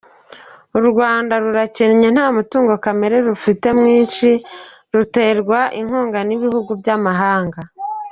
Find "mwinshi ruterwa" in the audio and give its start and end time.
3.79-5.59